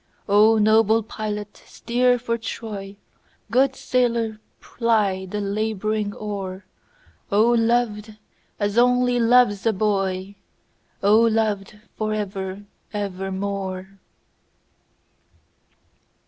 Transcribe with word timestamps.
O 0.27 0.57
noble 0.57 1.03
pilot 1.03 1.57
steer 1.63 2.17
for 2.17 2.35
Troy, 2.35 2.95
Good 3.51 3.75
sailor 3.75 4.39
ply 4.59 5.27
the 5.27 5.39
labouring 5.39 6.11
oar,O 6.15 7.51
loved 7.51 8.15
as 8.59 8.79
only 8.79 9.19
loves 9.19 9.63
a 9.67 9.73
boy!O 9.73 11.19
loved 11.21 11.77
for 11.95 12.15
ever 12.15 12.65
evermore! 12.91 13.99